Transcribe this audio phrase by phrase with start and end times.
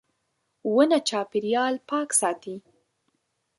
[0.73, 2.55] •ونه چاپېریال پاک ساتي.